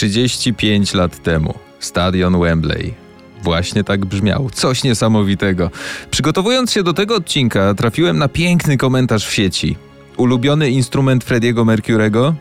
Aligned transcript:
35 0.00 0.94
lat 0.94 1.22
temu 1.22 1.54
stadion 1.80 2.40
Wembley. 2.40 2.94
Właśnie 3.42 3.84
tak 3.84 4.06
brzmiał. 4.06 4.50
Coś 4.50 4.84
niesamowitego. 4.84 5.70
Przygotowując 6.10 6.72
się 6.72 6.82
do 6.82 6.92
tego 6.92 7.14
odcinka, 7.14 7.74
trafiłem 7.74 8.18
na 8.18 8.28
piękny 8.28 8.76
komentarz 8.76 9.26
w 9.26 9.32
sieci. 9.32 9.76
Ulubiony 10.16 10.70
instrument 10.70 11.24
Frediego 11.24 11.64
Mercurego? 11.64 12.34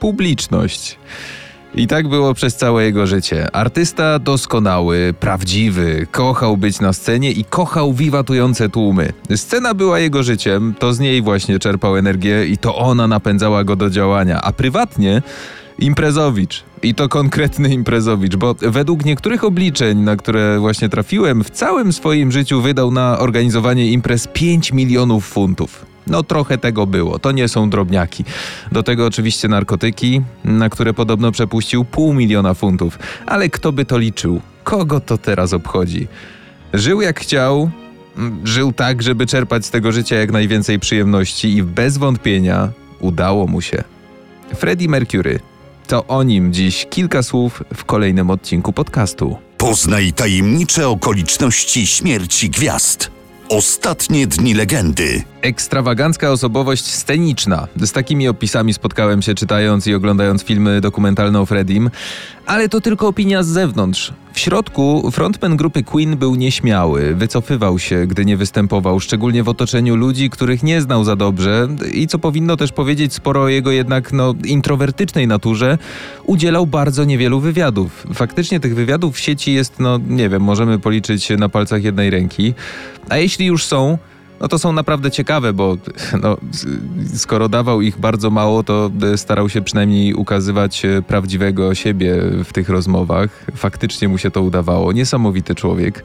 Publiczność. 0.00 0.98
I 1.74 1.86
tak 1.86 2.08
było 2.08 2.34
przez 2.34 2.56
całe 2.56 2.84
jego 2.84 3.06
życie. 3.06 3.56
Artysta 3.56 4.18
doskonały, 4.18 5.14
prawdziwy, 5.20 6.06
kochał 6.10 6.56
być 6.56 6.80
na 6.80 6.92
scenie 6.92 7.32
i 7.32 7.44
kochał 7.44 7.92
wiwatujące 7.92 8.68
tłumy. 8.68 9.12
Scena 9.36 9.74
była 9.74 9.98
jego 9.98 10.22
życiem, 10.22 10.74
to 10.78 10.92
z 10.92 11.00
niej 11.00 11.22
właśnie 11.22 11.58
czerpał 11.58 11.96
energię 11.96 12.46
i 12.46 12.58
to 12.58 12.76
ona 12.76 13.06
napędzała 13.06 13.64
go 13.64 13.76
do 13.76 13.90
działania, 13.90 14.40
a 14.42 14.52
prywatnie 14.52 15.22
imprezowicz. 15.78 16.64
I 16.84 16.94
to 16.94 17.08
konkretny 17.08 17.68
imprezowicz, 17.68 18.36
bo 18.36 18.54
według 18.62 19.04
niektórych 19.04 19.44
obliczeń, 19.44 19.98
na 19.98 20.16
które 20.16 20.58
właśnie 20.58 20.88
trafiłem, 20.88 21.44
w 21.44 21.50
całym 21.50 21.92
swoim 21.92 22.32
życiu 22.32 22.62
wydał 22.62 22.90
na 22.90 23.18
organizowanie 23.18 23.90
imprez 23.90 24.28
5 24.32 24.72
milionów 24.72 25.26
funtów. 25.26 25.86
No 26.06 26.22
trochę 26.22 26.58
tego 26.58 26.86
było, 26.86 27.18
to 27.18 27.32
nie 27.32 27.48
są 27.48 27.70
drobniaki. 27.70 28.24
Do 28.72 28.82
tego 28.82 29.06
oczywiście 29.06 29.48
narkotyki, 29.48 30.22
na 30.44 30.68
które 30.68 30.94
podobno 30.94 31.32
przepuścił 31.32 31.84
pół 31.84 32.14
miliona 32.14 32.54
funtów. 32.54 32.98
Ale 33.26 33.48
kto 33.48 33.72
by 33.72 33.84
to 33.84 33.98
liczył? 33.98 34.40
Kogo 34.64 35.00
to 35.00 35.18
teraz 35.18 35.52
obchodzi? 35.52 36.08
Żył 36.74 37.00
jak 37.00 37.20
chciał, 37.20 37.70
mm, 38.16 38.46
żył 38.46 38.72
tak, 38.72 39.02
żeby 39.02 39.26
czerpać 39.26 39.66
z 39.66 39.70
tego 39.70 39.92
życia 39.92 40.16
jak 40.16 40.32
najwięcej 40.32 40.78
przyjemności 40.78 41.56
i 41.56 41.62
bez 41.62 41.98
wątpienia 41.98 42.68
udało 43.00 43.46
mu 43.46 43.60
się. 43.60 43.84
Freddie 44.54 44.88
Mercury. 44.88 45.53
To 45.86 46.06
o 46.06 46.22
nim 46.22 46.52
dziś 46.52 46.86
kilka 46.90 47.22
słów 47.22 47.62
w 47.74 47.84
kolejnym 47.84 48.30
odcinku 48.30 48.72
podcastu. 48.72 49.36
Poznaj 49.58 50.12
tajemnicze 50.12 50.88
okoliczności 50.88 51.86
śmierci 51.86 52.50
gwiazd. 52.50 53.10
Ostatnie 53.48 54.26
dni 54.26 54.54
legendy. 54.54 55.22
Ekstrawagancka 55.42 56.30
osobowość 56.30 56.84
sceniczna. 56.84 57.68
Z 57.76 57.92
takimi 57.92 58.28
opisami 58.28 58.74
spotkałem 58.74 59.22
się 59.22 59.34
czytając 59.34 59.86
i 59.86 59.94
oglądając 59.94 60.44
filmy 60.44 60.80
dokumentalne 60.80 61.40
o 61.40 61.46
Fredim, 61.46 61.90
ale 62.46 62.68
to 62.68 62.80
tylko 62.80 63.08
opinia 63.08 63.42
z 63.42 63.46
zewnątrz. 63.46 64.12
W 64.34 64.38
środku 64.38 65.10
frontman 65.10 65.56
grupy 65.56 65.82
Queen 65.82 66.16
był 66.16 66.34
nieśmiały, 66.34 67.14
wycofywał 67.14 67.78
się, 67.78 68.06
gdy 68.06 68.24
nie 68.24 68.36
występował, 68.36 69.00
szczególnie 69.00 69.42
w 69.42 69.48
otoczeniu 69.48 69.96
ludzi, 69.96 70.30
których 70.30 70.62
nie 70.62 70.80
znał 70.80 71.04
za 71.04 71.16
dobrze 71.16 71.68
i 71.92 72.06
co 72.06 72.18
powinno 72.18 72.56
też 72.56 72.72
powiedzieć 72.72 73.14
sporo 73.14 73.42
o 73.42 73.48
jego 73.48 73.70
jednak 73.70 74.12
no, 74.12 74.34
introwertycznej 74.44 75.26
naturze, 75.26 75.78
udzielał 76.24 76.66
bardzo 76.66 77.04
niewielu 77.04 77.40
wywiadów. 77.40 78.06
Faktycznie 78.14 78.60
tych 78.60 78.74
wywiadów 78.74 79.16
w 79.16 79.20
sieci 79.20 79.52
jest, 79.52 79.80
no 79.80 79.98
nie 80.08 80.28
wiem, 80.28 80.42
możemy 80.42 80.78
policzyć 80.78 81.28
na 81.38 81.48
palcach 81.48 81.84
jednej 81.84 82.10
ręki. 82.10 82.54
A 83.08 83.16
jeśli 83.16 83.46
już 83.46 83.64
są, 83.64 83.98
no 84.40 84.48
to 84.48 84.58
są 84.58 84.72
naprawdę 84.72 85.10
ciekawe, 85.10 85.52
bo 85.52 85.76
no, 86.22 86.36
skoro 87.14 87.48
dawał 87.48 87.80
ich 87.80 87.98
bardzo 87.98 88.30
mało, 88.30 88.62
to 88.62 88.90
starał 89.16 89.48
się 89.48 89.62
przynajmniej 89.62 90.14
ukazywać 90.14 90.84
e, 90.84 91.02
prawdziwego 91.02 91.74
siebie 91.74 92.16
w 92.44 92.52
tych 92.52 92.68
rozmowach. 92.68 93.46
Faktycznie 93.56 94.08
mu 94.08 94.18
się 94.18 94.30
to 94.30 94.42
udawało. 94.42 94.92
Niesamowity 94.92 95.54
człowiek. 95.54 96.04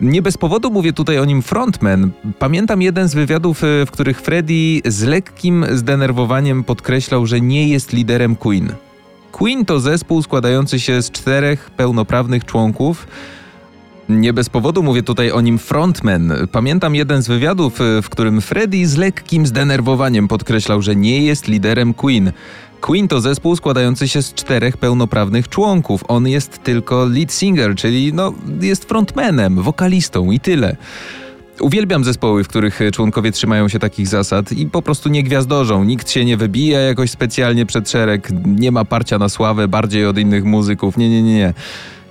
Nie 0.00 0.22
bez 0.22 0.38
powodu 0.38 0.70
mówię 0.70 0.92
tutaj 0.92 1.18
o 1.18 1.24
nim 1.24 1.42
frontman. 1.42 2.10
Pamiętam 2.38 2.82
jeden 2.82 3.08
z 3.08 3.14
wywiadów, 3.14 3.64
e, 3.64 3.86
w 3.86 3.90
których 3.90 4.20
Freddie 4.20 4.80
z 4.84 5.02
lekkim 5.02 5.66
zdenerwowaniem 5.70 6.64
podkreślał, 6.64 7.26
że 7.26 7.40
nie 7.40 7.68
jest 7.68 7.92
liderem 7.92 8.36
Queen. 8.36 8.72
Queen 9.32 9.64
to 9.64 9.80
zespół 9.80 10.22
składający 10.22 10.80
się 10.80 11.02
z 11.02 11.10
czterech 11.10 11.70
pełnoprawnych 11.70 12.44
członków, 12.44 13.06
nie 14.20 14.32
bez 14.32 14.48
powodu 14.48 14.82
mówię 14.82 15.02
tutaj 15.02 15.30
o 15.30 15.40
nim 15.40 15.58
frontman. 15.58 16.32
Pamiętam 16.52 16.94
jeden 16.94 17.22
z 17.22 17.28
wywiadów, 17.28 17.78
w 18.02 18.08
którym 18.08 18.40
Freddie 18.40 18.86
z 18.86 18.96
lekkim 18.96 19.46
zdenerwowaniem 19.46 20.28
podkreślał, 20.28 20.82
że 20.82 20.96
nie 20.96 21.24
jest 21.24 21.48
liderem 21.48 21.94
Queen. 21.94 22.32
Queen 22.80 23.08
to 23.08 23.20
zespół 23.20 23.56
składający 23.56 24.08
się 24.08 24.22
z 24.22 24.34
czterech 24.34 24.76
pełnoprawnych 24.76 25.48
członków. 25.48 26.04
On 26.08 26.28
jest 26.28 26.62
tylko 26.62 27.06
lead 27.06 27.32
singer, 27.32 27.74
czyli 27.74 28.12
no, 28.12 28.32
jest 28.60 28.84
frontmanem, 28.84 29.62
wokalistą 29.62 30.30
i 30.30 30.40
tyle. 30.40 30.76
Uwielbiam 31.60 32.04
zespoły, 32.04 32.44
w 32.44 32.48
których 32.48 32.80
członkowie 32.92 33.32
trzymają 33.32 33.68
się 33.68 33.78
takich 33.78 34.08
zasad 34.08 34.52
i 34.52 34.66
po 34.66 34.82
prostu 34.82 35.08
nie 35.08 35.22
gwiazdorzą. 35.22 35.84
Nikt 35.84 36.10
się 36.10 36.24
nie 36.24 36.36
wybija 36.36 36.80
jakoś 36.80 37.10
specjalnie 37.10 37.66
przed 37.66 37.90
szereg, 37.90 38.28
nie 38.46 38.72
ma 38.72 38.84
parcia 38.84 39.18
na 39.18 39.28
sławę 39.28 39.68
bardziej 39.68 40.06
od 40.06 40.18
innych 40.18 40.44
muzyków. 40.44 40.96
Nie, 40.96 41.10
nie, 41.10 41.22
nie, 41.22 41.34
nie. 41.34 41.54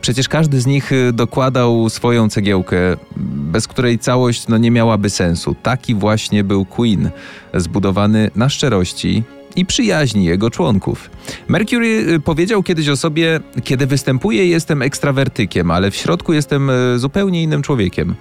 Przecież 0.02 0.30
każdy 0.30 0.62
z 0.62 0.66
nich 0.66 0.92
y, 0.92 1.14
dokładał 1.14 1.90
swoją 1.90 2.30
cegiełkę, 2.30 2.78
bez 3.18 3.68
której 3.68 4.00
całość 4.00 4.48
no, 4.48 4.58
nie 4.58 4.72
miałaby 4.72 5.10
sensu. 5.10 5.56
Taki 5.64 5.96
właśnie 5.96 6.44
był 6.44 6.66
Queen, 6.66 7.10
zbudowany 7.54 8.32
na 8.36 8.50
szczerości 8.50 9.24
i 9.56 9.66
przyjaźni 9.66 10.26
jego 10.26 10.50
członków. 10.50 11.10
Mercury 11.48 11.88
y, 11.88 12.20
powiedział 12.20 12.64
kiedyś 12.64 12.90
o 12.90 12.98
sobie: 12.98 13.40
Kiedy 13.64 13.88
występuję, 13.88 14.48
jestem 14.48 14.82
ekstrawertykiem, 14.82 15.72
ale 15.72 15.92
w 15.92 15.96
środku 15.96 16.34
jestem 16.34 16.70
y, 16.70 17.00
zupełnie 17.00 17.44
innym 17.44 17.62
człowiekiem. 17.62 18.16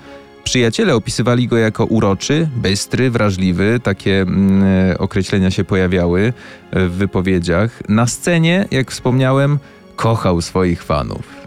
Przyjaciele 0.45 0.95
opisywali 0.95 1.49
go 1.49 1.57
jako 1.57 1.85
uroczy, 1.85 2.49
bystry, 2.57 3.11
wrażliwy, 3.11 3.81
takie 3.83 4.21
mm, 4.21 4.63
określenia 4.99 5.51
się 5.51 5.65
pojawiały 5.65 6.33
w 6.73 6.91
wypowiedziach. 6.91 7.83
Na 7.89 8.07
scenie, 8.07 8.69
jak 8.71 8.91
wspomniałem, 8.91 9.59
kochał 9.97 10.41
swoich 10.41 10.83
fanów. 10.83 11.40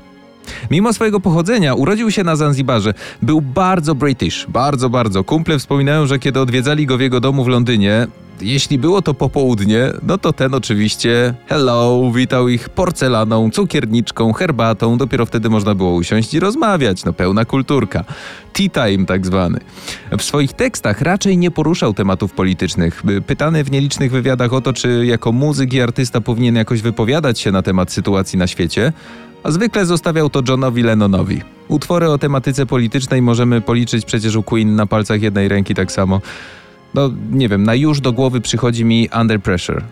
Mimo 0.71 0.93
swojego 0.93 1.19
pochodzenia 1.19 1.73
urodził 1.73 2.11
się 2.11 2.23
na 2.23 2.35
Zanzibarze. 2.35 2.93
Był 3.21 3.41
bardzo 3.41 3.95
British, 3.95 4.45
bardzo, 4.49 4.89
bardzo. 4.89 5.23
Kumple 5.23 5.59
wspominają, 5.59 6.05
że 6.05 6.19
kiedy 6.19 6.39
odwiedzali 6.39 6.85
go 6.85 6.97
w 6.97 7.01
jego 7.01 7.19
domu 7.19 7.43
w 7.43 7.47
Londynie, 7.47 8.07
jeśli 8.41 8.79
było 8.79 9.01
to 9.01 9.13
popołudnie, 9.13 9.91
no 10.03 10.17
to 10.17 10.33
ten 10.33 10.53
oczywiście 10.53 11.33
hello, 11.47 12.11
witał 12.15 12.49
ich 12.49 12.69
porcelaną, 12.69 13.51
cukierniczką, 13.51 14.33
herbatą. 14.33 14.97
Dopiero 14.97 15.25
wtedy 15.25 15.49
można 15.49 15.75
było 15.75 15.93
usiąść 15.93 16.33
i 16.33 16.39
rozmawiać. 16.39 17.05
No 17.05 17.13
pełna 17.13 17.45
kulturka. 17.45 18.03
Tea 18.53 18.69
time 18.69 19.05
tak 19.05 19.25
zwany. 19.25 19.59
W 20.17 20.23
swoich 20.23 20.53
tekstach 20.53 21.01
raczej 21.01 21.37
nie 21.37 21.51
poruszał 21.51 21.93
tematów 21.93 22.33
politycznych. 22.33 23.03
Pytany 23.27 23.63
w 23.63 23.71
nielicznych 23.71 24.11
wywiadach 24.11 24.53
o 24.53 24.61
to, 24.61 24.73
czy 24.73 25.05
jako 25.05 25.31
muzyk 25.31 25.73
i 25.73 25.81
artysta 25.81 26.21
powinien 26.21 26.55
jakoś 26.55 26.81
wypowiadać 26.81 27.39
się 27.39 27.51
na 27.51 27.61
temat 27.61 27.91
sytuacji 27.91 28.39
na 28.39 28.47
świecie, 28.47 28.93
a 29.43 29.51
zwykle 29.51 29.85
zostawiał 29.85 30.29
to 30.29 30.41
Johnowi 30.47 30.83
Lennonowi. 30.83 31.41
Utwory 31.67 32.09
o 32.09 32.17
tematyce 32.17 32.65
politycznej 32.65 33.21
możemy 33.21 33.61
policzyć 33.61 34.05
przecież 34.05 34.35
u 34.35 34.43
Queen 34.43 34.75
na 34.75 34.85
palcach 34.85 35.21
jednej 35.21 35.47
ręki 35.47 35.75
tak 35.75 35.91
samo. 35.91 36.21
No, 36.93 37.09
nie 37.31 37.49
wiem, 37.49 37.63
na 37.63 37.75
już 37.75 38.01
do 38.01 38.13
głowy 38.13 38.41
przychodzi 38.41 38.85
mi 38.85 39.09
Under 39.21 39.41
Pressure. 39.41 39.83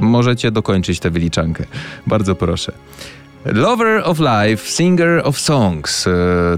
Możecie 0.00 0.50
dokończyć 0.50 1.00
tę 1.00 1.10
wyliczankę. 1.10 1.64
Bardzo 2.06 2.34
proszę. 2.34 2.72
Lover 3.52 4.02
of 4.04 4.18
Life, 4.18 4.66
Singer 4.70 5.20
of 5.24 5.38
Songs. 5.38 6.06
E, 6.06 6.10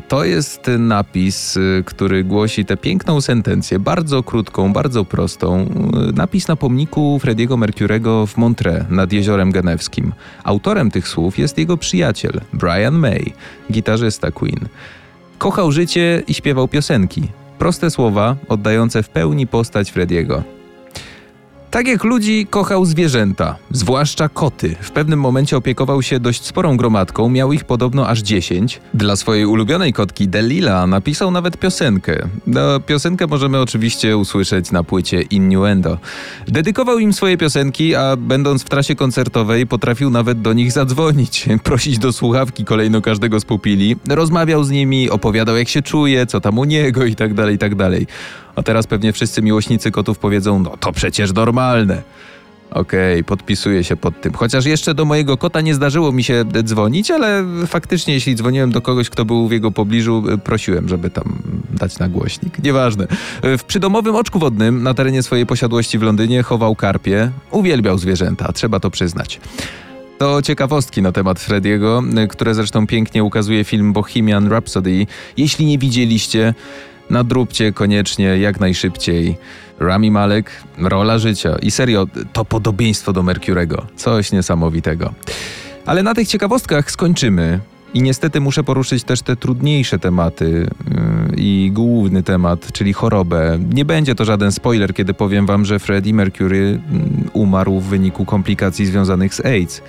to 0.09 0.25
jest 0.25 0.71
napis, 0.79 1.57
e, 1.57 1.83
który 1.85 2.25
głosi 2.25 2.65
tę 2.65 2.77
piękną 2.77 3.21
sentencję, 3.21 3.79
bardzo 3.79 4.23
krótką, 4.23 4.73
bardzo 4.73 5.05
prostą. 5.05 5.61
E, 5.61 6.13
napis 6.13 6.49
na 6.49 6.57
pomniku 6.57 7.19
Frediego 7.19 7.57
Mercurego 7.57 8.27
w 8.27 8.37
Montreux 8.37 8.91
nad 8.91 9.13
Jeziorem 9.13 9.53
Genewskim. 9.53 10.13
Autorem 10.45 10.91
tych 10.91 11.09
słów 11.09 11.39
jest 11.39 11.59
jego 11.59 11.77
przyjaciel, 11.77 12.41
Brian 12.53 12.95
May, 12.95 13.33
gitarzysta 13.73 14.31
Queen. 14.31 14.69
Kochał 15.39 15.73
życie 15.73 16.23
i 16.27 16.35
śpiewał 16.35 16.69
piosenki. 16.69 17.29
Proste 17.59 17.91
słowa, 17.91 18.37
oddające 18.49 19.03
w 19.03 19.09
pełni 19.09 19.47
postać 19.47 19.91
Frediego. 19.91 20.58
Tak 21.71 21.89
jak 21.89 22.05
ludzi 22.05 22.47
kochał 22.51 22.85
zwierzęta, 22.85 23.57
zwłaszcza 23.71 24.29
koty. 24.29 24.77
W 24.81 24.91
pewnym 24.91 25.21
momencie 25.21 25.57
opiekował 25.57 26.03
się 26.03 26.21
dość 26.21 26.45
sporą 26.45 26.77
gromadką, 26.77 27.29
miał 27.29 27.53
ich 27.53 27.65
podobno 27.65 28.09
aż 28.09 28.21
10. 28.21 28.81
Dla 28.95 29.17
swojej 29.17 29.47
ulubionej 29.47 29.93
kotki 29.93 30.29
Delila 30.29 30.87
napisał 30.87 31.31
nawet 31.31 31.57
piosenkę. 31.57 32.29
No, 32.47 32.81
piosenkę 32.81 33.27
możemy 33.27 33.61
oczywiście 33.61 34.17
usłyszeć 34.17 34.73
na 34.73 34.85
płycie 34.85 35.23
Innuendo. 35.23 35.99
Dedykował 36.47 36.99
im 36.99 37.13
swoje 37.13 37.37
piosenki, 37.37 37.95
a 37.95 38.17
będąc 38.17 38.63
w 38.63 38.69
trasie 38.69 38.95
koncertowej 38.95 39.67
potrafił 39.67 40.11
nawet 40.11 40.43
do 40.43 40.53
nich 40.53 40.73
zadzwonić, 40.73 41.47
prosić 41.65 41.99
do 41.99 42.13
słuchawki 42.13 42.65
kolejno 42.65 43.01
każdego 43.01 43.41
z 43.41 43.45
pupili, 43.45 43.97
rozmawiał 44.09 44.65
z 44.65 44.71
nimi, 44.71 45.11
opowiadał 45.11 45.57
jak 45.57 45.69
się 45.69 45.83
czuje, 45.83 46.27
co 46.27 46.41
tam 46.41 46.59
u 46.59 46.65
niego 46.65 47.05
i 47.05 47.15
tak 47.15 47.35
A 48.59 48.63
teraz 48.63 48.87
pewnie 48.87 49.13
wszyscy 49.13 49.43
miłośnicy 49.43 49.91
kotów 49.91 50.19
powiedzą, 50.19 50.59
no 50.59 50.77
to 50.81 50.93
przecież 50.93 51.33
normalne. 51.33 52.03
Okej, 52.71 53.13
okay, 53.15 53.25
podpisuję 53.25 53.85
się 53.85 53.97
pod 53.97 54.21
tym. 54.21 54.33
Chociaż 54.33 54.67
jeszcze 54.67 54.95
do 54.95 55.05
mojego 55.05 55.37
kota 55.37 55.61
nie 55.61 55.75
zdarzyło 55.75 56.13
mi 56.13 56.25
się 56.25 56.45
dzwonić, 56.63 57.11
ale 57.11 57.45
faktycznie 57.67 58.15
jeśli 58.15 58.35
dzwoniłem 58.35 58.73
do 58.73 58.81
kogoś, 58.81 59.11
kto 59.11 59.25
był 59.25 59.49
w 59.49 59.53
jego 59.53 59.71
pobliżu, 59.71 60.25
prosiłem, 60.45 60.89
żeby 60.89 61.11
tam 61.11 61.39
dać 61.71 61.99
na 61.99 62.09
głośnik. 62.09 62.59
Nieważne. 62.65 63.07
W 63.43 63.65
przydomowym 63.67 64.15
oczku 64.15 64.39
wodnym 64.39 64.83
na 64.83 64.95
terenie 64.95 65.23
swojej 65.23 65.47
posiadłości 65.47 65.99
w 65.99 66.03
Londynie 66.03 66.43
chował 66.43 66.75
karpie. 66.75 67.31
Uwielbiał 67.51 67.99
zwierzęta, 67.99 68.53
trzeba 68.53 68.81
to 68.81 68.91
przyznać. 68.91 69.41
To 70.19 70.43
ciekawostki 70.43 71.03
na 71.03 71.13
temat 71.13 71.41
Frediego, 71.41 72.03
które 72.29 72.55
zresztą 72.55 72.87
pięknie 72.87 73.25
ukazuje 73.25 73.65
film 73.65 73.93
Bohemian 73.93 74.49
Rhapsody. 74.49 75.07
Jeśli 75.37 75.67
nie 75.67 75.79
widzieliście, 75.79 76.55
nadróbcie 77.11 77.73
koniecznie 77.73 78.25
jak 78.25 78.61
najszybciej. 78.61 79.37
Rami 79.81 80.11
Malek, 80.11 80.51
rola 80.79 81.19
życia 81.19 81.57
i 81.63 81.71
serio, 81.71 82.07
to 82.33 82.45
podobieństwo 82.45 83.13
do 83.13 83.23
Mercurego. 83.23 83.87
Coś 83.97 84.33
niesamowitego. 84.33 85.15
Ale 85.87 86.03
na 86.03 86.15
tych 86.15 86.29
ciekawostkach 86.29 86.91
skończymy. 86.91 87.61
I 87.95 88.03
niestety 88.03 88.41
muszę 88.41 88.65
poruszyć 88.65 89.05
też 89.05 89.23
te 89.23 89.37
trudniejsze 89.37 89.99
tematy 89.99 90.45
yy, 90.45 91.37
i 91.37 91.71
główny 91.75 92.23
temat, 92.23 92.73
czyli 92.73 92.93
chorobę. 92.93 93.59
Nie 93.75 93.85
będzie 93.85 94.15
to 94.15 94.25
żaden 94.25 94.53
spoiler, 94.53 94.95
kiedy 94.95 95.15
powiem 95.15 95.47
wam, 95.47 95.65
że 95.65 95.79
Freddie 95.79 96.15
Mercury 96.15 96.59
yy, 96.93 97.31
umarł 97.33 97.81
w 97.81 97.85
wyniku 97.85 98.25
komplikacji 98.25 98.87
związanych 98.87 99.35
z 99.35 99.41
AIDS. 99.41 99.83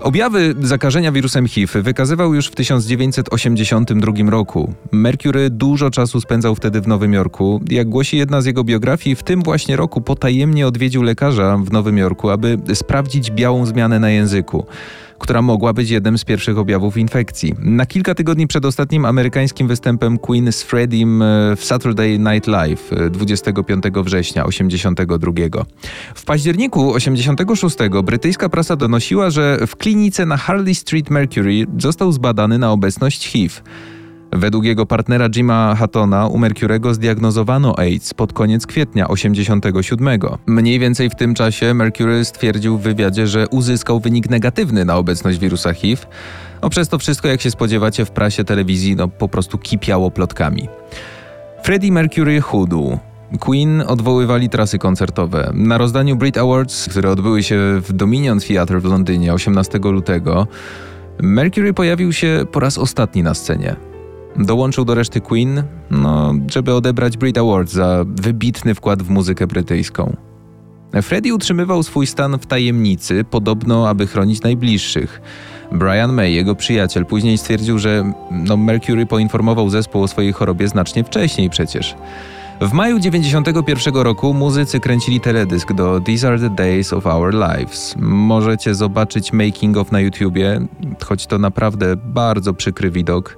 Objawy 0.00 0.54
zakażenia 0.62 1.12
wirusem 1.12 1.48
HIV 1.48 1.82
wykazywał 1.82 2.34
już 2.34 2.46
w 2.46 2.54
1982 2.54 4.30
roku. 4.30 4.74
Mercury 4.92 5.50
dużo 5.50 5.90
czasu 5.90 6.20
spędzał 6.20 6.54
wtedy 6.54 6.80
w 6.80 6.88
Nowym 6.88 7.12
Jorku. 7.12 7.60
Jak 7.70 7.88
głosi 7.88 8.16
jedna 8.16 8.40
z 8.40 8.46
jego 8.46 8.64
biografii, 8.64 9.16
w 9.16 9.22
tym 9.22 9.42
właśnie 9.42 9.76
roku 9.76 10.00
potajemnie 10.00 10.66
odwiedził 10.66 11.02
lekarza 11.02 11.58
w 11.58 11.72
Nowym 11.72 11.98
Jorku, 11.98 12.30
aby 12.30 12.58
sprawdzić 12.74 13.30
białą 13.30 13.66
zmianę 13.66 14.00
na 14.00 14.10
języku 14.10 14.66
która 15.20 15.42
mogła 15.42 15.72
być 15.72 15.90
jednym 15.90 16.18
z 16.18 16.24
pierwszych 16.24 16.58
objawów 16.58 16.96
infekcji. 16.96 17.54
Na 17.58 17.86
kilka 17.86 18.14
tygodni 18.14 18.46
przed 18.46 18.64
ostatnim 18.64 19.04
amerykańskim 19.04 19.68
występem 19.68 20.18
Queen 20.18 20.52
z 20.52 20.62
Freddiem 20.62 21.22
e, 21.22 21.56
w 21.56 21.64
Saturday 21.64 22.18
Night 22.18 22.46
Live 22.46 22.90
25 23.10 23.84
e, 23.86 24.02
września 24.02 24.44
82. 24.44 25.32
W 26.14 26.24
październiku 26.24 26.94
86 26.94 27.76
brytyjska 28.04 28.48
prasa 28.48 28.76
donosiła, 28.76 29.30
że 29.30 29.58
w 29.66 29.76
klinice 29.76 30.26
na 30.26 30.36
Harley 30.36 30.74
Street 30.74 31.10
Mercury 31.10 31.66
został 31.78 32.12
zbadany 32.12 32.58
na 32.58 32.72
obecność 32.72 33.28
HIV. 33.28 33.54
Według 34.32 34.64
jego 34.64 34.86
partnera 34.86 35.28
Jima 35.28 35.74
Hattona 35.74 36.26
u 36.26 36.38
Mercurego 36.38 36.94
zdiagnozowano 36.94 37.78
AIDS 37.78 38.14
pod 38.14 38.32
koniec 38.32 38.66
kwietnia 38.66 39.08
87. 39.08 40.20
Mniej 40.46 40.78
więcej 40.78 41.10
w 41.10 41.14
tym 41.14 41.34
czasie 41.34 41.74
Mercury 41.74 42.24
stwierdził 42.24 42.78
w 42.78 42.82
wywiadzie, 42.82 43.26
że 43.26 43.48
uzyskał 43.48 44.00
wynik 44.00 44.30
negatywny 44.30 44.84
na 44.84 44.96
obecność 44.96 45.38
wirusa 45.38 45.72
HIV. 45.72 46.02
No 46.62 46.70
przez 46.70 46.88
to 46.88 46.98
wszystko, 46.98 47.28
jak 47.28 47.40
się 47.40 47.50
spodziewacie, 47.50 48.04
w 48.04 48.10
prasie 48.10 48.44
telewizji 48.44 48.96
no, 48.96 49.08
po 49.08 49.28
prostu 49.28 49.58
kipiało 49.58 50.10
plotkami. 50.10 50.68
Freddie 51.62 51.92
Mercury 51.92 52.40
chudł. 52.40 52.98
Queen 53.40 53.82
odwoływali 53.86 54.48
trasy 54.48 54.78
koncertowe. 54.78 55.50
Na 55.54 55.78
rozdaniu 55.78 56.16
Brit 56.16 56.38
Awards, 56.38 56.88
które 56.88 57.10
odbyły 57.10 57.42
się 57.42 57.56
w 57.80 57.92
Dominion 57.92 58.40
Theatre 58.40 58.80
w 58.80 58.84
Londynie 58.84 59.34
18 59.34 59.78
lutego, 59.78 60.46
Mercury 61.22 61.74
pojawił 61.74 62.12
się 62.12 62.44
po 62.52 62.60
raz 62.60 62.78
ostatni 62.78 63.22
na 63.22 63.34
scenie. 63.34 63.89
Dołączył 64.40 64.84
do 64.84 64.94
reszty 64.94 65.20
Queen, 65.20 65.62
no, 65.90 66.34
żeby 66.50 66.74
odebrać 66.74 67.16
Brit 67.16 67.38
Award 67.38 67.70
za 67.70 68.04
wybitny 68.06 68.74
wkład 68.74 69.02
w 69.02 69.10
muzykę 69.10 69.46
brytyjską. 69.46 70.16
Freddie 71.02 71.34
utrzymywał 71.34 71.82
swój 71.82 72.06
stan 72.06 72.38
w 72.38 72.46
tajemnicy, 72.46 73.24
podobno 73.24 73.88
aby 73.88 74.06
chronić 74.06 74.42
najbliższych. 74.42 75.20
Brian 75.72 76.12
May, 76.12 76.34
jego 76.34 76.54
przyjaciel, 76.54 77.06
później 77.06 77.38
stwierdził, 77.38 77.78
że 77.78 78.12
no, 78.30 78.56
Mercury 78.56 79.06
poinformował 79.06 79.70
zespół 79.70 80.02
o 80.02 80.08
swojej 80.08 80.32
chorobie 80.32 80.68
znacznie 80.68 81.04
wcześniej 81.04 81.50
przecież. 81.50 81.94
W 82.60 82.72
maju 82.72 82.98
91 82.98 83.94
roku 83.94 84.34
muzycy 84.34 84.80
kręcili 84.80 85.20
teledysk 85.20 85.72
do 85.72 86.00
These 86.00 86.28
Are 86.28 86.38
the 86.38 86.50
Days 86.50 86.92
of 86.92 87.06
Our 87.06 87.34
Lives. 87.34 87.94
Możecie 87.98 88.74
zobaczyć 88.74 89.32
making 89.32 89.76
of 89.76 89.92
na 89.92 90.00
YouTubie, 90.00 90.60
choć 91.04 91.26
to 91.26 91.38
naprawdę 91.38 91.96
bardzo 91.96 92.54
przykry 92.54 92.90
widok. 92.90 93.36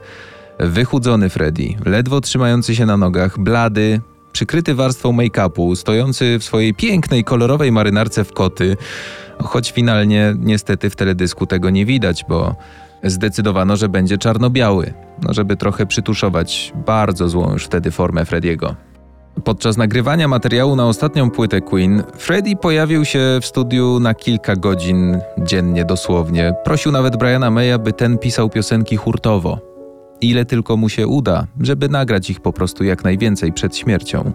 Wychudzony 0.63 1.29
Freddy, 1.29 1.75
ledwo 1.87 2.21
trzymający 2.21 2.77
się 2.77 2.87
na 2.87 2.97
nogach, 2.97 3.39
blady, 3.39 4.01
przykryty 4.33 4.75
warstwą 4.75 5.13
make-upu, 5.13 5.77
stojący 5.77 6.39
w 6.39 6.45
swojej 6.45 6.75
pięknej, 6.75 7.25
kolorowej 7.25 7.73
marynarce 7.73 8.25
w 8.25 8.33
koty, 8.33 8.77
choć 9.39 9.73
finalnie 9.73 10.35
niestety 10.39 10.91
w 10.91 10.97
teledysku 10.97 11.47
tego 11.47 11.71
nie 11.71 11.87
widać, 11.87 12.25
bo 12.29 12.55
zdecydowano, 13.05 13.77
że 13.77 13.89
będzie 13.89 14.19
czarno-biały, 14.19 14.95
no 15.23 15.35
żeby 15.35 15.57
trochę 15.57 15.87
przytuszować 15.87 16.73
bardzo 16.87 17.29
złą 17.29 17.53
już 17.53 17.65
wtedy 17.65 17.91
formę 17.91 18.25
Frediego. 18.25 18.77
Podczas 19.45 19.77
nagrywania 19.77 20.29
materiału 20.29 20.77
na 20.77 20.87
ostatnią 20.87 21.31
płytę 21.31 21.61
Queen, 21.61 22.03
Freddie 22.19 22.57
pojawił 22.57 23.05
się 23.05 23.39
w 23.41 23.47
studiu 23.47 24.01
na 24.01 24.15
kilka 24.15 24.57
godzin 24.57 25.19
dziennie 25.39 25.85
dosłownie. 25.85 26.55
Prosił 26.65 26.93
nawet 26.93 27.17
Briana 27.17 27.51
Maya, 27.51 27.79
by 27.79 27.93
ten 27.93 28.19
pisał 28.19 28.51
piosenki 28.51 28.97
hurtowo 28.97 29.72
ile 30.23 30.45
tylko 30.45 30.77
mu 30.77 30.89
się 30.89 31.07
uda, 31.07 31.47
żeby 31.61 31.89
nagrać 31.89 32.31
ich 32.31 32.41
po 32.41 32.53
prostu 32.53 32.85
jak 32.85 33.05
najwięcej 33.05 33.53
przed 33.53 33.77
śmiercią. 33.77 34.33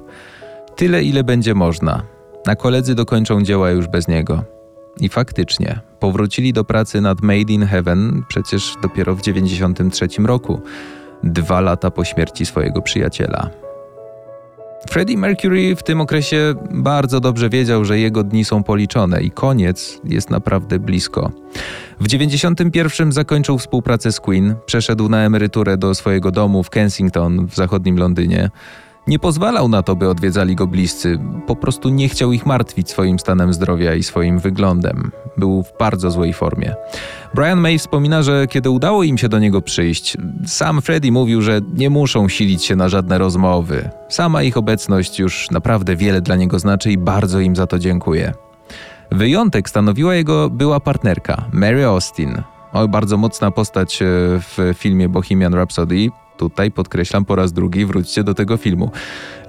Tyle, 0.75 1.03
ile 1.03 1.23
będzie 1.23 1.53
można. 1.53 2.03
A 2.47 2.55
koledzy 2.55 2.95
dokończą 2.95 3.43
dzieła 3.43 3.69
już 3.69 3.87
bez 3.87 4.07
niego. 4.07 4.43
I 4.99 5.09
faktycznie, 5.09 5.79
powrócili 5.99 6.53
do 6.53 6.63
pracy 6.63 7.01
nad 7.01 7.21
Made 7.21 7.53
in 7.53 7.65
Heaven 7.65 8.23
przecież 8.27 8.75
dopiero 8.81 9.15
w 9.15 9.19
1993 9.19 10.27
roku, 10.27 10.61
dwa 11.23 11.61
lata 11.61 11.91
po 11.91 12.05
śmierci 12.05 12.45
swojego 12.45 12.81
przyjaciela. 12.81 13.66
Freddie 14.89 15.17
Mercury 15.17 15.75
w 15.75 15.83
tym 15.83 16.01
okresie 16.01 16.53
bardzo 16.71 17.19
dobrze 17.19 17.49
wiedział, 17.49 17.85
że 17.85 17.99
jego 17.99 18.23
dni 18.23 18.45
są 18.45 18.63
policzone 18.63 19.21
i 19.21 19.31
koniec 19.31 20.01
jest 20.03 20.29
naprawdę 20.29 20.79
blisko. 20.79 21.31
W 21.99 22.07
91 22.07 23.11
zakończył 23.11 23.57
współpracę 23.57 24.11
z 24.11 24.19
Queen, 24.19 24.55
przeszedł 24.65 25.09
na 25.09 25.17
emeryturę 25.25 25.77
do 25.77 25.95
swojego 25.95 26.31
domu 26.31 26.63
w 26.63 26.69
Kensington 26.69 27.47
w 27.47 27.55
zachodnim 27.55 27.97
Londynie. 27.97 28.49
Nie 29.07 29.19
pozwalał 29.19 29.69
na 29.69 29.83
to, 29.83 29.95
by 29.95 30.09
odwiedzali 30.09 30.55
go 30.55 30.67
bliscy, 30.67 31.19
po 31.47 31.55
prostu 31.55 31.89
nie 31.89 32.09
chciał 32.09 32.31
ich 32.31 32.45
martwić 32.45 32.89
swoim 32.89 33.19
stanem 33.19 33.53
zdrowia 33.53 33.95
i 33.95 34.03
swoim 34.03 34.39
wyglądem. 34.39 35.11
Był 35.37 35.63
w 35.63 35.77
bardzo 35.79 36.11
złej 36.11 36.33
formie. 36.33 36.75
Brian 37.33 37.59
May 37.59 37.79
wspomina, 37.79 38.21
że 38.21 38.47
kiedy 38.47 38.69
udało 38.69 39.03
im 39.03 39.17
się 39.17 39.29
do 39.29 39.39
niego 39.39 39.61
przyjść, 39.61 40.17
sam 40.45 40.81
Freddie 40.81 41.11
mówił, 41.11 41.41
że 41.41 41.61
nie 41.73 41.89
muszą 41.89 42.29
silić 42.29 42.65
się 42.65 42.75
na 42.75 42.89
żadne 42.89 43.17
rozmowy. 43.17 43.89
Sama 44.09 44.43
ich 44.43 44.57
obecność 44.57 45.19
już 45.19 45.51
naprawdę 45.51 45.95
wiele 45.95 46.21
dla 46.21 46.35
niego 46.35 46.59
znaczy 46.59 46.91
i 46.91 46.97
bardzo 46.97 47.39
im 47.39 47.55
za 47.55 47.67
to 47.67 47.79
dziękuję. 47.79 48.33
Wyjątek 49.11 49.69
stanowiła 49.69 50.15
jego 50.15 50.49
była 50.49 50.79
partnerka, 50.79 51.45
Mary 51.51 51.85
Austin. 51.85 52.41
O, 52.73 52.87
bardzo 52.87 53.17
mocna 53.17 53.51
postać 53.51 54.01
e, 54.01 54.05
w 54.39 54.73
filmie 54.73 55.09
Bohemian 55.09 55.53
Rhapsody. 55.53 56.09
Tutaj 56.37 56.71
podkreślam 56.71 57.25
po 57.25 57.35
raz 57.35 57.53
drugi, 57.53 57.85
wróćcie 57.85 58.23
do 58.23 58.33
tego 58.33 58.57
filmu. 58.57 58.91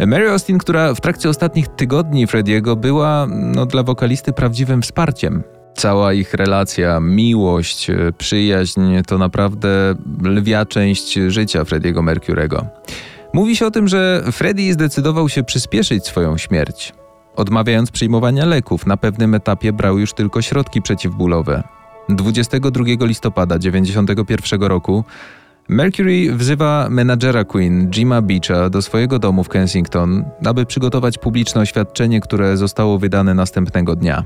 Mary 0.07 0.31
Austin, 0.31 0.59
która 0.59 0.95
w 0.95 1.01
trakcie 1.01 1.29
ostatnich 1.29 1.69
tygodni 1.69 2.27
Frediego 2.27 2.77
była 2.77 3.27
no, 3.31 3.67
dla 3.67 3.83
wokalisty 3.83 4.33
prawdziwym 4.33 4.83
wsparciem. 4.83 5.43
Cała 5.75 6.13
ich 6.13 6.35
relacja, 6.35 7.01
miłość, 7.01 7.91
przyjaźń 8.19 8.81
to 9.07 9.19
naprawdę 9.19 9.95
lwia 10.23 10.67
część 10.67 11.15
życia 11.15 11.65
Frediego 11.65 12.03
Mercurego. 12.03 12.67
Mówi 13.33 13.57
się 13.57 13.67
o 13.67 13.71
tym, 13.71 13.89
że 13.89 14.23
Freddie 14.33 14.73
zdecydował 14.73 15.29
się 15.29 15.45
przyspieszyć 15.45 16.07
swoją 16.07 16.39
śmierć. 16.39 16.93
Odmawiając 17.37 17.91
przyjmowania 17.91 18.45
leków, 18.45 18.87
na 18.87 18.97
pewnym 18.97 19.35
etapie 19.35 19.73
brał 19.73 19.99
już 19.99 20.13
tylko 20.13 20.43
środki 20.43 20.83
przeciwbólowe. 20.83 21.63
22 22.09 22.85
listopada 23.01 23.59
1991 23.59 24.63
roku 24.63 25.05
Mercury 25.71 26.33
wzywa 26.33 26.87
menadżera 26.91 27.45
Queen, 27.45 27.91
Jima 27.91 28.23
Beacha, 28.23 28.71
do 28.71 28.83
swojego 28.83 29.19
domu 29.19 29.45
w 29.45 29.49
Kensington, 29.49 30.25
aby 30.45 30.67
przygotować 30.67 31.19
publiczne 31.19 31.61
oświadczenie, 31.61 32.21
które 32.21 32.57
zostało 32.57 32.99
wydane 32.99 33.35
następnego 33.35 33.97
dnia. 33.97 34.25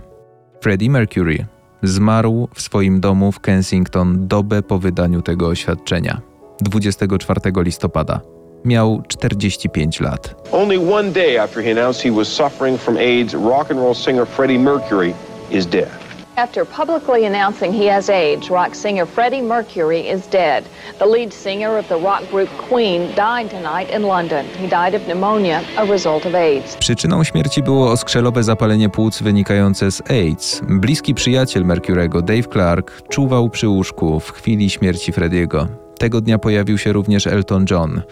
Freddie 0.60 0.90
Mercury 0.90 1.46
zmarł 1.82 2.48
w 2.54 2.62
swoim 2.62 3.00
domu 3.00 3.32
w 3.32 3.40
Kensington 3.40 4.28
dobę 4.28 4.62
po 4.62 4.78
wydaniu 4.78 5.22
tego 5.22 5.46
oświadczenia 5.46 6.20
24 6.60 7.40
listopada. 7.56 8.20
Miał 8.64 9.02
45 9.08 10.00
lat. 10.00 10.34
Only 10.52 10.92
one 10.94 11.10
day 11.10 11.40
after 11.40 11.64
he 11.64 11.70
announced 11.70 12.02
he 12.02 12.12
was 12.12 12.28
suffering 12.28 12.80
from 12.80 12.96
AIDS, 12.96 13.34
rock 13.34 13.70
and 13.70 13.80
roll 13.80 13.94
singer 13.94 14.26
Freddie 14.26 14.58
Mercury 14.58 15.14
is 15.50 15.66
dead. 15.66 16.01
After 16.36 16.64
publicly 16.64 17.26
announcing 17.26 17.74
he 17.74 17.86
has 17.86 18.08
AIDS, 18.08 18.50
rock 18.50 18.74
singer 18.74 19.06
Freddie 19.06 19.42
Mercury 19.42 20.08
is 20.08 20.26
dead. 20.26 20.64
The 20.98 21.06
lead 21.06 21.32
singer 21.32 21.78
of 21.78 21.88
the 21.88 21.96
rock 21.96 22.30
group 22.30 22.48
Queen 22.68 23.14
died 23.14 23.50
tonight 23.50 23.94
in 23.96 24.02
London. 24.02 24.46
He 24.46 24.66
died 24.66 24.94
of 24.94 25.02
pneumonia, 25.02 25.62
a 25.76 25.84
result 25.84 26.26
of 26.26 26.34
AIDS. 26.34 26.76
Przyczyną 26.76 27.24
śmierci 27.24 27.62
było 27.62 27.90
oskrzelowe 27.90 28.42
zapalenie 28.42 28.88
płuc 28.88 29.22
wynikające 29.22 29.90
z 29.90 30.10
AIDS. 30.10 30.62
Bliski 30.68 31.14
przyjaciel 31.14 31.64
Mercurego, 31.64 32.22
Dave 32.22 32.48
Clark, 32.52 33.08
czuwał 33.08 33.50
przy 33.50 33.68
łóżku 33.68 34.20
w 34.20 34.32
chwili 34.32 34.70
śmierci 34.70 35.12
Frediego. 35.12 35.68
Tego 35.98 36.20
dnia 36.20 36.38
pojawił 36.38 36.78
się 36.78 36.92
również 36.92 37.26
Elton 37.26 37.64
John. 37.70 38.02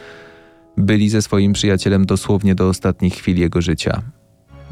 Byli 0.76 1.08
ze 1.08 1.22
swoim 1.22 1.52
przyjacielem 1.52 2.06
dosłownie 2.06 2.54
do 2.54 2.68
ostatnich 2.68 3.14
chwil 3.14 3.38
jego 3.38 3.60
życia. 3.60 4.02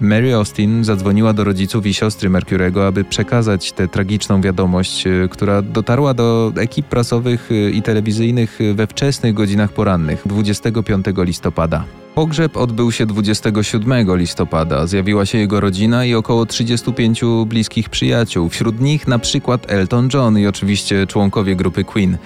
Mary 0.00 0.34
Austin 0.34 0.84
zadzwoniła 0.84 1.32
do 1.32 1.44
rodziców 1.44 1.86
i 1.86 1.94
siostry 1.94 2.30
Mercurego, 2.30 2.86
aby 2.86 3.04
przekazać 3.04 3.72
tę 3.72 3.88
tragiczną 3.88 4.40
wiadomość, 4.40 5.06
e, 5.06 5.28
która 5.30 5.62
dotarła 5.62 6.14
do 6.14 6.52
ekip 6.56 6.86
prasowych 6.86 7.50
e, 7.52 7.70
i 7.70 7.82
telewizyjnych 7.82 8.58
we 8.74 8.86
wczesnych 8.86 9.34
godzinach 9.34 9.72
porannych 9.72 10.22
25 10.26 11.06
listopada. 11.16 11.84
Pogrzeb 12.14 12.56
odbył 12.56 12.92
się 12.92 13.06
27 13.06 14.16
listopada. 14.16 14.86
Zjawiła 14.86 15.26
się 15.26 15.38
jego 15.38 15.60
rodzina 15.60 16.04
i 16.04 16.14
około 16.14 16.46
35 16.46 17.20
bliskich 17.46 17.88
przyjaciół. 17.88 18.48
Wśród 18.48 18.80
nich 18.80 19.08
na 19.08 19.18
przykład 19.18 19.72
Elton 19.72 20.08
John 20.14 20.38
i 20.38 20.46
oczywiście 20.46 21.06
członkowie 21.06 21.56
grupy 21.56 21.84
Queen. 21.84 22.18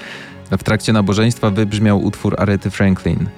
W 0.50 0.62
trakcie 0.62 0.92
nabożeństwa 0.92 1.50
wybrzmiał 1.50 2.04
utwór 2.04 2.34
Arety 2.38 2.70
Franklin. 2.70 3.28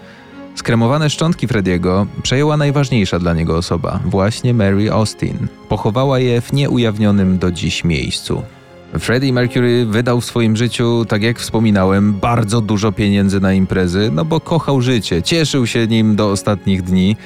Skremowane 0.55 1.11
szczątki 1.11 1.49
Frediego 1.49 2.07
przejęła 2.23 2.57
najważniejsza 2.57 3.19
dla 3.19 3.35
niego 3.35 3.57
osoba, 3.57 4.01
właśnie 4.05 4.55
Mary 4.55 4.93
Austin. 4.93 5.49
Pochowała 5.69 6.19
je 6.19 6.41
w 6.41 6.53
nieujawnionym 6.53 7.39
do 7.39 7.51
dziś 7.51 7.85
miejscu. 7.85 8.43
Freddie 8.99 9.33
Mercury 9.33 9.87
wydał 9.87 10.21
w 10.21 10.25
swoim 10.25 10.57
życiu, 10.57 11.05
tak 11.09 11.23
jak 11.23 11.39
wspominałem, 11.39 12.13
bardzo 12.15 12.61
dużo 12.61 12.93
pieniędzy 12.93 13.41
na 13.41 13.53
imprezy, 13.53 14.11
no 14.13 14.25
bo 14.25 14.41
kochał 14.41 14.81
życie, 14.81 15.23
cieszył 15.23 15.67
się 15.67 15.87
nim 15.87 16.17
do 16.17 16.31
ostatnich 16.31 16.83
dni, 16.83 17.17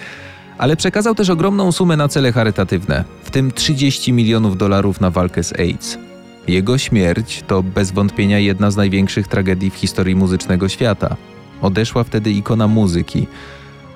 ale 0.59 0.77
przekazał 0.77 1.15
też 1.15 1.31
ogromną 1.31 1.73
sumę 1.73 1.97
na 1.97 2.09
cele 2.09 2.33
charytatywne, 2.33 3.05
w 3.23 3.31
tym 3.31 3.53
30 3.53 4.13
milionów 4.13 4.57
dolarów 4.57 5.01
na 5.01 5.11
walkę 5.11 5.43
z 5.43 5.53
AIDS. 5.53 5.99
Jego 6.49 6.79
śmierć 6.79 7.45
to 7.47 7.63
bez 7.63 7.91
wątpienia 7.93 8.39
jedna 8.39 8.71
z 8.71 8.77
największych 8.77 9.29
tragedii 9.29 9.71
w 9.71 9.75
historii 9.75 10.17
muzycznego 10.17 10.69
świata. 10.69 11.17
Odeszła 11.63 12.05
wtedy 12.05 12.31
ikona 12.31 12.67
muzyki, 12.67 13.27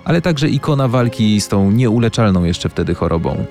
ale 0.05 0.21
także 0.21 0.49
ikona 0.49 0.89
walki 0.89 1.41
z 1.41 1.49
tą 1.49 1.71
nieuleczalną 1.71 2.45
jeszcze 2.45 2.69
wtedy 2.69 2.95
chorobą. 2.95 3.45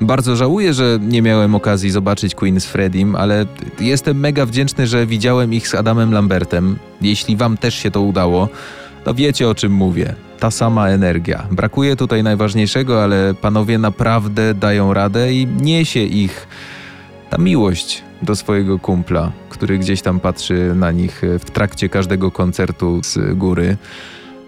Bardzo 0.00 0.36
żałuję, 0.36 0.74
że 0.74 0.98
nie 1.00 1.22
miałem 1.22 1.54
okazji 1.54 1.90
zobaczyć 1.90 2.34
Queen 2.34 2.60
z 2.60 2.66
Fredim, 2.66 3.16
ale 3.16 3.46
jestem 3.80 4.20
mega 4.20 4.46
wdzięczny, 4.46 4.86
że 4.86 5.06
widziałem 5.06 5.54
ich 5.54 5.68
z 5.68 5.74
Adamem 5.74 6.12
Lambertem. 6.12 6.76
Jeśli 7.00 7.36
wam 7.36 7.56
też 7.56 7.74
się 7.74 7.90
to 7.90 8.00
udało, 8.00 8.48
to 9.04 9.14
wiecie 9.14 9.48
o 9.48 9.54
czym 9.54 9.72
mówię. 9.72 10.14
Ta 10.38 10.50
sama 10.50 10.88
energia. 10.88 11.46
Brakuje 11.50 11.96
tutaj 11.96 12.22
najważniejszego, 12.22 13.04
ale 13.04 13.34
panowie 13.34 13.78
naprawdę 13.78 14.54
dają 14.54 14.94
radę 14.94 15.32
i 15.32 15.46
niesie 15.46 16.00
ich 16.00 16.48
ta 17.30 17.38
miłość 17.38 18.05
do 18.22 18.36
swojego 18.36 18.78
kumpla, 18.78 19.32
który 19.48 19.78
gdzieś 19.78 20.02
tam 20.02 20.20
patrzy 20.20 20.72
na 20.74 20.90
nich 20.90 21.22
w 21.40 21.50
trakcie 21.50 21.88
każdego 21.88 22.30
koncertu 22.30 23.00
z 23.02 23.38
góry. 23.38 23.76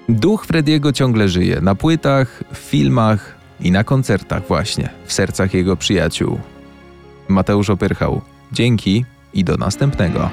Duch 0.09 0.47
Frediego 0.47 0.93
ciągle 0.93 1.29
żyje 1.29 1.61
na 1.61 1.75
płytach, 1.75 2.45
w 2.53 2.59
filmach 2.59 3.35
i 3.61 3.71
na 3.71 3.85
koncertach 3.85 4.47
właśnie, 4.49 4.89
w 5.07 5.13
sercach 5.13 5.55
jego 5.55 5.77
przyjaciół. 5.77 6.39
Mateusz 7.29 7.71
Opyrchał. 7.71 8.21
Dzięki 8.53 9.05
i 9.35 9.45
do 9.45 9.57
następnego. 9.57 10.31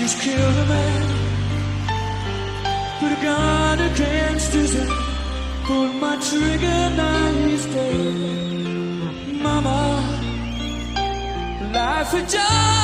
Just 0.00 0.26
man. 0.26 1.02
Put 2.98 3.12
a 3.12 3.16
gun 3.22 3.80
against 3.86 4.52
his 4.52 4.74
head. 4.74 5.01
Pull 5.64 5.92
my 5.94 6.16
trigger 6.16 6.90
now, 6.96 7.32
he's 7.46 7.66
dead, 7.66 9.42
Mama 9.42 10.02
Life 11.72 12.14
a 12.14 12.26
joy 12.26 12.81